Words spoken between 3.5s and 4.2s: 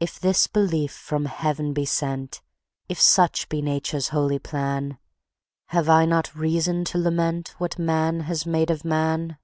be Nature's